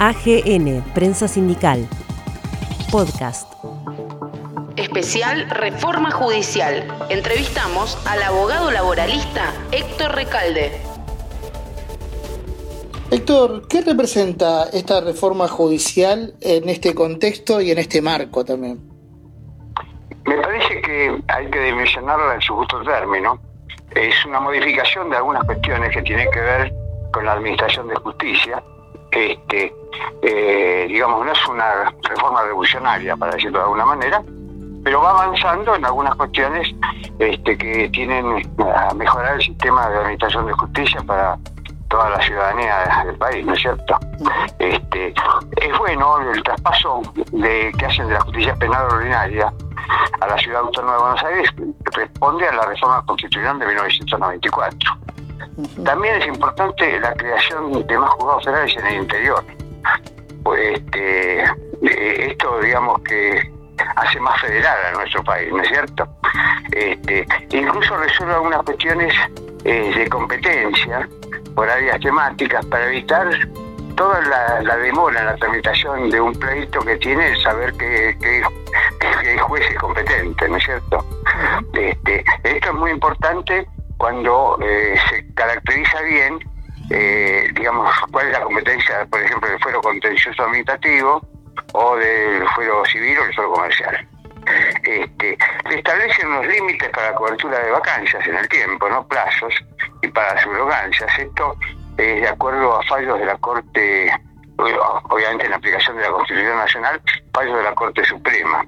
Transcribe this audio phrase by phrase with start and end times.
[0.00, 1.88] AGN, Prensa Sindical.
[2.92, 3.52] Podcast.
[4.76, 6.86] Especial Reforma Judicial.
[7.10, 10.70] Entrevistamos al abogado laboralista Héctor Recalde.
[13.10, 18.78] Héctor, ¿qué representa esta reforma judicial en este contexto y en este marco también?
[20.26, 23.40] Me parece que hay que dimensionarla en su justo término.
[23.96, 26.72] Es una modificación de algunas cuestiones que tienen que ver
[27.12, 28.62] con la administración de justicia.
[29.10, 29.74] Este,
[30.22, 34.22] eh, digamos, no es una reforma revolucionaria, para decirlo de alguna manera,
[34.84, 36.68] pero va avanzando en algunas cuestiones
[37.18, 38.42] este, que tienen
[38.74, 41.38] a mejorar el sistema de administración de justicia para
[41.88, 43.98] toda la ciudadanía del país, ¿no es cierto?
[44.58, 45.14] Este,
[45.56, 47.02] es bueno el traspaso
[47.32, 49.52] de que hacen de la justicia penal ordinaria
[50.20, 51.50] a la ciudad autónoma de Buenos Aires
[51.94, 54.97] responde a la reforma constitucional de 1994.
[55.84, 59.44] También es importante la creación de más juzgados federales en el interior.
[60.42, 63.52] Pues este, eh, esto, digamos que
[63.96, 66.08] hace más federal a nuestro país, ¿no es cierto?
[66.72, 69.14] Este, incluso resuelve algunas cuestiones
[69.64, 71.08] eh, de competencia
[71.54, 73.28] por áreas temáticas para evitar
[73.96, 74.20] toda
[74.62, 78.42] la, demora en la tramitación de un pleito que tiene el saber que, que,
[79.28, 81.04] hay jueces competentes, ¿no es cierto?
[81.72, 83.66] Este, esto es muy importante
[83.98, 86.38] cuando eh, se caracteriza bien,
[86.90, 91.20] eh, digamos, cuál es la competencia, por ejemplo, del fuero contencioso administrativo
[91.74, 94.08] o del fuero civil o del fuero comercial.
[94.82, 95.36] Este,
[95.70, 99.52] establecen unos límites para la cobertura de vacancias en el tiempo, no plazos,
[100.00, 101.18] y para subrogancias.
[101.18, 101.56] Esto
[101.98, 104.10] es de acuerdo a fallos de la Corte,
[104.56, 107.02] obviamente en aplicación de la Constitución Nacional,
[107.34, 108.64] fallos de la Corte Suprema.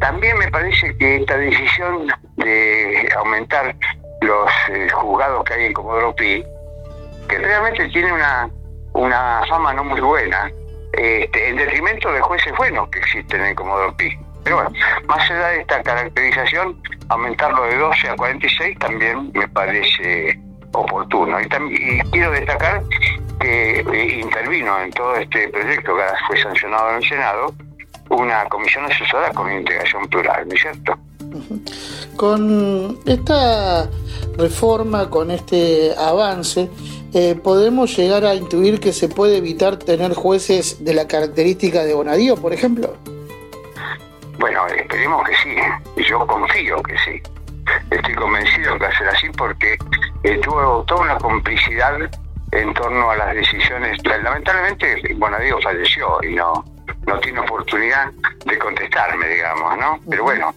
[0.00, 3.74] También me parece que esta decisión de aumentar
[4.22, 6.44] los eh, juzgados que hay en Comodoro Pi,
[7.28, 8.48] que realmente tiene una,
[8.92, 10.50] una fama no muy buena,
[10.92, 14.16] este, en detrimento de jueces buenos que existen en Comodoro Pi.
[14.44, 14.70] Pero bueno,
[15.06, 20.38] más allá de esta caracterización, aumentarlo de 12 a 46 también me parece
[20.72, 21.40] oportuno.
[21.40, 22.82] Y, también, quiero destacar
[23.40, 27.54] que eh, intervino en todo este proyecto que fue sancionado en el Senado
[28.10, 30.98] una comisión asesora con integración plural, ¿no es cierto?
[32.16, 33.88] Con esta
[34.36, 36.70] reforma, con este avance,
[37.14, 41.94] eh, ¿podemos llegar a intuir que se puede evitar tener jueces de la característica de
[41.94, 42.96] Bonadío, por ejemplo?
[44.38, 45.56] Bueno, esperemos que sí,
[45.96, 47.22] y yo confío que sí.
[47.90, 49.76] Estoy convencido que va a ser así porque
[50.24, 51.98] eh, tuvo toda una complicidad
[52.52, 53.98] en torno a las decisiones.
[54.04, 56.64] Lamentablemente, Bonadío falleció y no,
[57.06, 58.10] no tiene oportunidad
[58.46, 60.00] de contestarme, digamos, ¿no?
[60.08, 60.54] Pero bueno,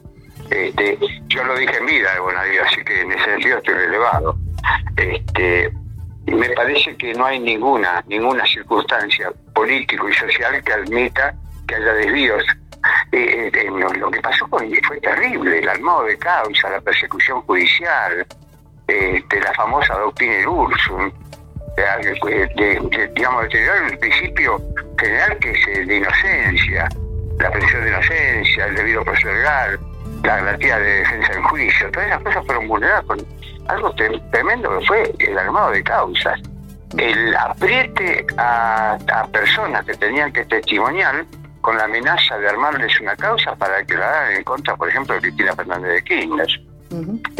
[0.49, 0.97] este,
[1.27, 4.37] yo lo dije en vida de Bonadío, así que en ese sentido estoy relevado.
[4.97, 5.71] Este,
[6.27, 11.35] me parece que no hay ninguna, ninguna circunstancia político y social que admita
[11.67, 12.43] que haya desvíos.
[13.11, 13.69] Eh, eh,
[13.99, 18.25] lo, que pasó fue terrible, el armado de causa, la persecución judicial,
[18.87, 21.11] este, la famosa doctrina Ursum,
[21.75, 24.61] de, digamos, deteriorar el principio
[24.99, 26.87] general que es de inocencia,
[27.39, 29.79] la presunción de inocencia, el debido proceso legal,
[30.25, 33.17] la garantía de defensa en juicio, todas esas cosas fueron vulneradas con
[33.67, 33.93] algo
[34.31, 36.39] tremendo que fue el armado de causas,
[36.97, 38.97] el apriete a,
[39.31, 41.25] personas que tenían que testimoniar
[41.61, 45.15] con la amenaza de armarles una causa para que la hagan en contra, por ejemplo,
[45.15, 46.47] de Cristina Fernández de Kirchner.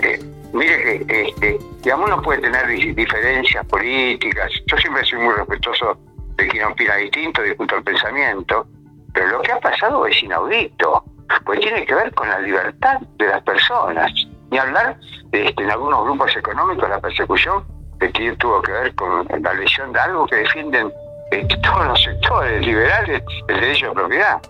[0.02, 0.20] Eh,
[0.52, 4.52] mire que, este, digamos, uno puede tener diferencias políticas.
[4.66, 5.98] Yo siempre soy muy respetuoso
[6.38, 8.68] de quien opina distinto, discuto el pensamiento,
[9.14, 11.04] pero lo que ha pasado es inaudito
[11.46, 14.12] pues tiene que ver con la libertad de las personas.
[14.52, 14.98] Ni hablar
[15.32, 17.66] este, en algunos grupos económicos la persecución
[18.00, 20.92] que tuvo que ver con la lesión de algo que defienden
[21.32, 24.42] este, todos los sectores liberales, el derecho de propiedad.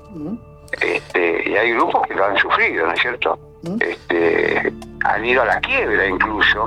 [0.82, 3.40] Este, y hay grupos que lo han sufrido, ¿no es cierto?
[3.80, 6.66] Este, han ido a la quiebra incluso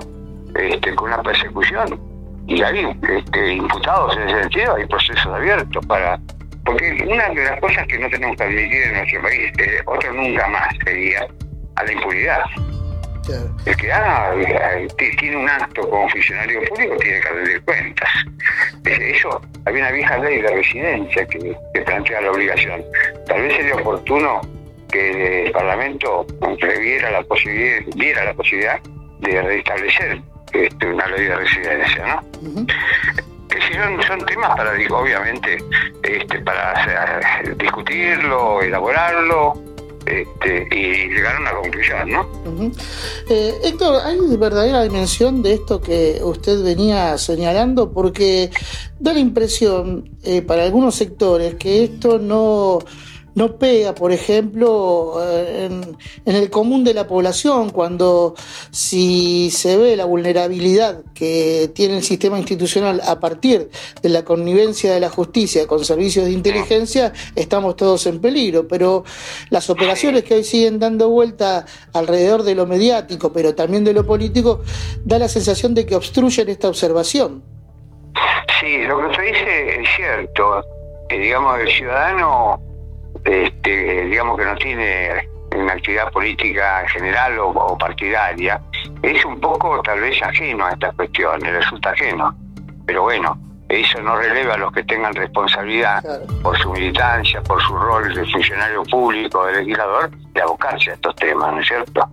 [0.54, 2.00] este, con una persecución.
[2.46, 6.18] Y hay este, imputados en ese sentido, hay procesos abiertos para
[6.68, 10.12] porque una de las cosas que no tenemos que admitir en nuestro país, eh, otro
[10.12, 11.26] nunca más sería
[11.76, 12.42] a la impunidad.
[13.64, 18.10] El que eh, tiene un acto como funcionario público tiene que rendir cuentas.
[18.84, 21.56] Eso, había una vieja ley de residencia que,
[21.86, 22.84] plantea la obligación.
[23.26, 24.42] Tal vez sería oportuno
[24.90, 26.26] que el Parlamento
[26.60, 28.78] previera la posibilidad, diera la posibilidad
[29.20, 30.20] de restablecer
[30.52, 32.66] este, una ley de residencia, ¿no?
[34.06, 35.58] Son, temas para, obviamente,
[36.02, 37.10] este, para
[37.56, 39.54] discutirlo, elaborarlo,
[40.06, 42.26] este, y llegar a una conclusión, ¿no?
[43.28, 47.92] Eh, Héctor, ¿hay verdadera dimensión de esto que usted venía señalando?
[47.92, 48.50] Porque
[48.98, 52.78] da la impresión eh, para algunos sectores que esto no
[53.38, 55.70] no pega, por ejemplo, eh,
[56.26, 58.34] en, el común de la población, cuando
[58.72, 63.70] si se ve la vulnerabilidad que tiene el sistema institucional a partir
[64.02, 68.66] de la connivencia de la justicia con servicios de inteligencia, estamos todos en peligro.
[68.66, 69.04] Pero
[69.50, 74.04] las operaciones que hoy siguen dando vuelta alrededor de lo mediático, pero también de lo
[74.04, 74.62] político,
[75.04, 77.44] da la sensación de que obstruyen esta observación.
[78.60, 80.64] Sí, lo que usted dice es cierto.
[81.08, 82.67] Digamos, el ciudadano
[83.24, 88.60] este, digamos que no tiene una actividad política general o, partidaria,
[89.02, 92.34] es un poco tal vez ajeno a estas cuestiones, resulta ajeno.
[92.86, 93.38] Pero bueno,
[93.68, 96.02] eso no releva a los que tengan responsabilidad
[96.42, 101.14] por su militancia, por su rol de funcionario público, de legislador, de abocarse a estos
[101.16, 102.08] temas, ¿no es cierto?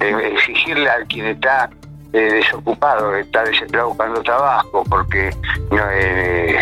[0.00, 1.70] exigirle a quien está
[2.12, 5.30] eh, desocupado, está desesperado buscando trabajo porque
[5.70, 6.58] no, eh,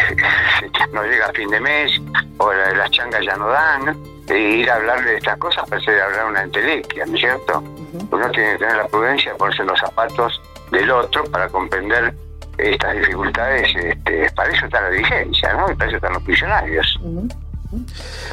[0.92, 2.00] no llega a fin de mes
[2.38, 3.96] o las changas ya no dan,
[4.28, 7.62] e ir a hablarle de estas cosas parece hablar una entelequia, ¿no es cierto?
[8.10, 10.40] Uno tiene que tener la prudencia de ponerse en los zapatos
[10.70, 12.12] del otro para comprender
[12.58, 13.74] estas dificultades.
[13.76, 15.70] Este, para eso está la dirigencia, ¿no?
[15.70, 17.00] Y para eso están los funcionarios.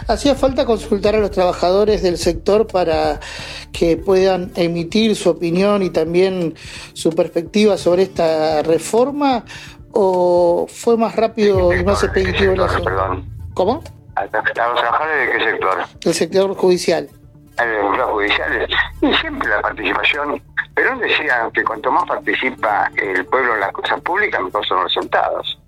[0.07, 3.19] Hacía falta consultar a los trabajadores del sector para
[3.72, 6.56] que puedan emitir su opinión y también
[6.94, 9.45] su perspectiva sobre esta reforma
[9.92, 13.30] o fue más rápido y más expeditivo la Perdón.
[13.54, 13.84] ¿Cómo?
[14.16, 15.78] ¿A los trabajadores de qué sector?
[16.04, 17.10] El sector judicial.
[17.57, 18.68] El sector judicial.
[19.01, 20.42] Y siempre la participación.
[20.75, 24.86] Pero decía que cuanto más participa el pueblo en las cosas públicas, mejor son los
[24.86, 25.60] resultados.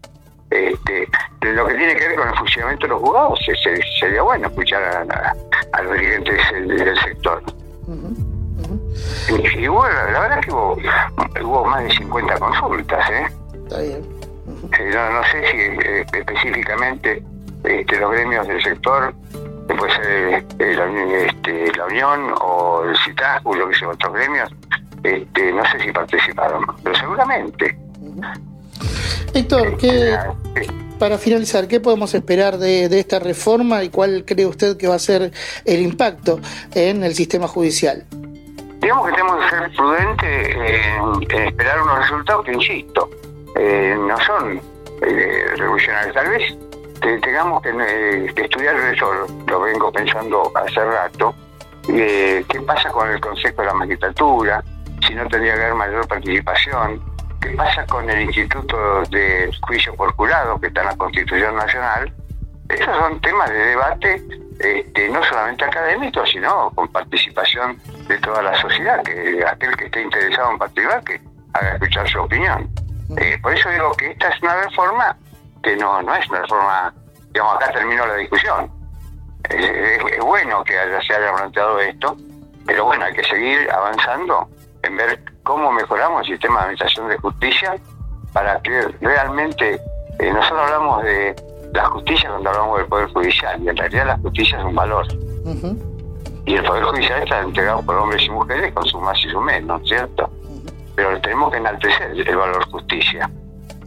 [0.49, 1.07] Este,
[1.41, 3.39] lo que tiene que ver con el funcionamiento de los juzgados,
[3.99, 4.83] sería bueno escuchar
[5.73, 7.43] a, los dirigentes del, sector.
[9.57, 10.51] Y, bueno, la verdad que
[11.43, 13.09] hubo, más de 50 consultas.
[13.09, 13.25] ¿eh?
[13.63, 14.01] Está bien.
[14.71, 17.23] no, sé si eh, específicamente
[17.63, 19.13] este, los gremios del sector,
[19.67, 20.05] puede ser
[20.59, 24.49] eh, este, la, Unión o el CITAC o lo que sea, otros gremios,
[25.03, 27.77] este, no sé si participaron, pero seguramente.
[29.35, 30.17] Héctor, ¿qué,
[30.97, 34.99] para finalizar, ¿qué podemos esperar de, esta reforma y cuál cree usted que va a
[34.99, 35.33] ser
[35.65, 36.39] el impacto
[36.73, 38.05] en el sistema judicial?
[38.79, 43.09] Digamos que tenemos que ser prudentes en, esperar unos resultados que, insisto,
[43.57, 44.61] eh, no son
[45.01, 46.15] eh, revolucionarios.
[46.15, 49.11] Tal vez tengamos que, estudiar eso,
[49.47, 51.35] lo vengo pensando hace rato,
[51.89, 54.63] eh, qué pasa con el Consejo de la Magistratura,
[55.05, 57.14] si no tendría que haber mayor participación,
[57.45, 62.11] ¿Qué pasa con el Instituto de Juicio por Jurado, que está en la Constitución Nacional?
[62.69, 64.23] Esos son temas de debate
[64.59, 70.01] este, no solamente académicos, sino con participación de toda la sociedad, que aquel que esté
[70.01, 71.21] interesado en participar, que
[71.53, 72.67] haga escuchar su opinión.
[73.17, 75.15] Eh, por eso digo que esta es una reforma
[75.61, 76.93] que no, no es una reforma,
[77.31, 78.71] digamos, acá terminó la discusión.
[79.51, 82.17] Es, bueno que se haya planteado esto,
[82.65, 84.49] pero bueno, hay que seguir avanzando
[84.81, 87.75] en ver cómo mejoramos el sistema de administración de justicia
[88.33, 89.79] para que realmente
[90.19, 91.35] eh, nosotros hablamos de
[91.71, 95.07] la justicia cuando hablamos del Poder Judicial y en realidad la justicia es un valor.
[96.45, 99.41] Y el Poder Judicial está entregado por hombres y mujeres con sus más y sus
[99.41, 100.29] menos, ¿cierto?
[100.95, 103.29] Pero tenemos que enaltecer el valor justicia.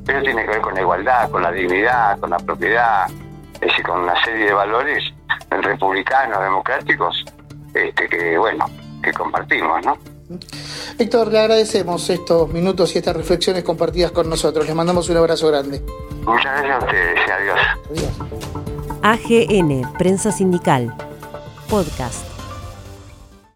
[0.06, 3.06] Pero tiene que ver con la igualdad, con la dignidad, con la propiedad,
[3.55, 5.12] es decir, con una serie de valores
[5.50, 7.24] republicanos, democráticos,
[7.74, 8.67] este, que, bueno,
[9.03, 9.98] que compartimos, ¿no?
[10.99, 14.67] Héctor, le agradecemos estos minutos y estas reflexiones compartidas con nosotros.
[14.67, 15.82] Les mandamos un abrazo grande.
[16.25, 17.31] Muchas gracias a ustedes.
[17.31, 17.61] Adiós.
[17.91, 18.29] Adiós.
[19.03, 20.94] AGN, Prensa Sindical.
[21.70, 22.28] Podcast.